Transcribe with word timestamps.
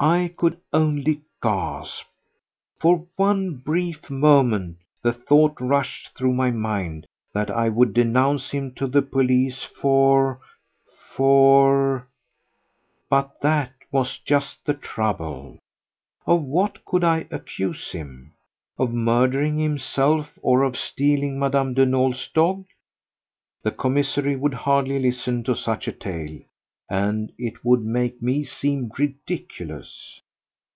I 0.00 0.34
could 0.36 0.58
only 0.70 1.22
gasp. 1.42 2.04
For 2.78 3.06
one 3.16 3.54
brief 3.56 4.10
moment 4.10 4.76
the 5.00 5.14
thought 5.14 5.58
rushed 5.58 6.14
through 6.14 6.34
my 6.34 6.50
mind 6.50 7.06
that 7.32 7.50
I 7.50 7.70
would 7.70 7.94
denounce 7.94 8.50
him 8.50 8.74
to 8.74 8.86
the 8.86 9.00
police 9.00 9.62
for... 9.62 10.40
for... 11.14 12.06
But 13.08 13.40
that 13.40 13.72
was 13.90 14.18
just 14.18 14.66
the 14.66 14.74
trouble. 14.74 15.58
Of 16.26 16.42
what 16.42 16.84
could 16.84 17.04
I 17.04 17.26
accuse 17.30 17.92
him? 17.92 18.34
Of 18.76 18.92
murdering 18.92 19.56
himself 19.58 20.38
or 20.42 20.64
of 20.64 20.76
stealing 20.76 21.38
Mme. 21.38 21.72
de 21.72 21.86
Nolé's 21.86 22.28
dog? 22.28 22.66
The 23.62 23.70
commissary 23.70 24.36
would 24.36 24.52
hardly 24.52 24.98
listen 24.98 25.44
to 25.44 25.54
such 25.54 25.88
a 25.88 25.92
tale... 25.92 26.40
and 26.90 27.32
it 27.38 27.64
would 27.64 27.80
make 27.82 28.20
me 28.20 28.44
seem 28.44 28.90
ridiculous. 28.98 30.20